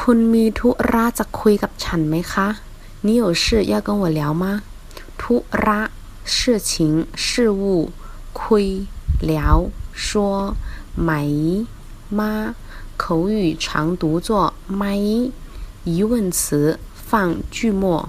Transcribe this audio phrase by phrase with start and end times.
[0.00, 2.48] คุณมีทุระจะคุยกับฉันไหมคะ
[3.06, 4.44] 你有事要跟我聊吗？
[5.20, 5.80] ทุระ
[6.34, 6.36] 事
[6.70, 6.70] 情
[7.24, 7.24] 事
[7.60, 7.62] 物
[8.40, 8.66] คุย
[9.30, 9.32] 聊
[10.04, 10.04] 说
[11.02, 11.10] ไหม
[12.18, 12.20] 吗？
[13.02, 14.28] 口语常读作
[14.76, 14.84] ไหม
[15.84, 18.08] 疑问词放句末。